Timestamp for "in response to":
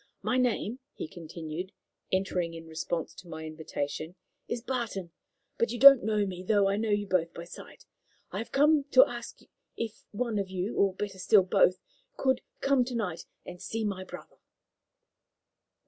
2.55-3.27